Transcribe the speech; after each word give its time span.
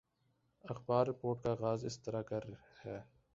اخبار 0.63 1.07
رپورٹ 1.07 1.43
کا 1.43 1.51
آغاز 1.51 1.85
اس 1.85 1.99
طرح 1.99 2.21
کر 2.21 2.49
ہے 2.85 2.99